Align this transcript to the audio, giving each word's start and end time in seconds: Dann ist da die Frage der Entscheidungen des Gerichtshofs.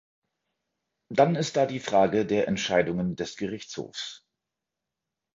Dann 1.11 1.35
ist 1.35 1.57
da 1.57 1.67
die 1.67 1.79
Frage 1.79 2.25
der 2.25 2.47
Entscheidungen 2.47 3.15
des 3.15 3.37
Gerichtshofs. 3.37 4.25